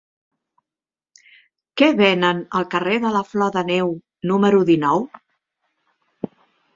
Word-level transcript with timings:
Què 1.81 1.89
venen 1.99 2.41
al 2.59 2.65
carrer 2.75 2.97
de 3.03 3.11
la 3.17 3.21
Flor 3.33 3.51
de 3.57 3.63
Neu 3.67 3.93
número 4.31 4.63
dinou? 4.71 5.05